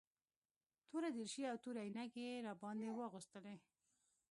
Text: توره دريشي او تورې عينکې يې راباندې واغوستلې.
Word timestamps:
توره 0.89 1.09
دريشي 1.15 1.43
او 1.51 1.57
تورې 1.63 1.81
عينکې 1.85 2.21
يې 2.29 2.43
راباندې 2.47 2.89
واغوستلې. 2.93 3.55